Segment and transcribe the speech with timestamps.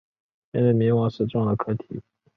[0.49, 2.01] 面对迷惘时重要的课题